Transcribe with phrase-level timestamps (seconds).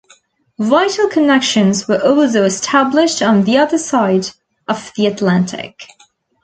[0.57, 4.29] Vital connections were also established on the other side
[4.67, 5.89] of the Atlantic.